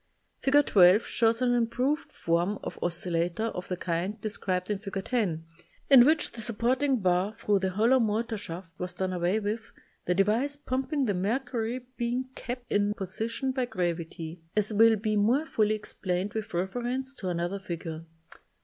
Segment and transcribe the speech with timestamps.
[0.41, 0.65] Fig.
[0.65, 5.05] 12 shows an improved form of oscil lator of the kind described in Fig.
[5.05, 5.45] 10,
[5.91, 9.71] in which the supporting bar thru the hol low motor shaft was done away with,
[10.05, 15.45] the device pumping the mercury being kept in position by gravity, as will be more
[15.45, 18.05] fully explained with reference to another figure.